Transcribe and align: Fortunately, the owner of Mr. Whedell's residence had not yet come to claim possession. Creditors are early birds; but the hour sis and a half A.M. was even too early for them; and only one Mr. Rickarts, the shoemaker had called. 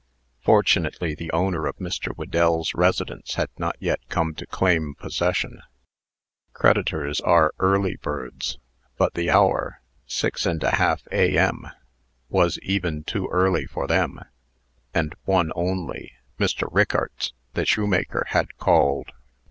Fortunately, 0.39 1.13
the 1.13 1.29
owner 1.31 1.67
of 1.67 1.77
Mr. 1.77 2.11
Whedell's 2.15 2.73
residence 2.73 3.35
had 3.35 3.49
not 3.59 3.75
yet 3.79 3.99
come 4.09 4.33
to 4.33 4.47
claim 4.47 4.95
possession. 4.95 5.61
Creditors 6.53 7.21
are 7.21 7.53
early 7.59 7.97
birds; 7.97 8.57
but 8.97 9.13
the 9.13 9.29
hour 9.29 9.83
sis 10.07 10.43
and 10.47 10.63
a 10.63 10.77
half 10.77 11.03
A.M. 11.11 11.67
was 12.29 12.57
even 12.63 13.03
too 13.03 13.29
early 13.31 13.67
for 13.67 13.85
them; 13.85 14.19
and 14.91 15.13
only 15.27 15.53
one 15.53 16.09
Mr. 16.39 16.67
Rickarts, 16.73 17.33
the 17.53 17.63
shoemaker 17.67 18.25
had 18.29 18.57
called. 18.57 19.11